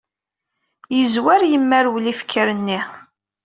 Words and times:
Yezwar 0.97 1.41
yimerwel 1.49 2.05
ifker-nni. 2.13 2.79